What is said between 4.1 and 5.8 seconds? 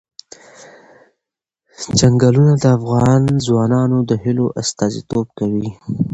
هیلو استازیتوب کوي.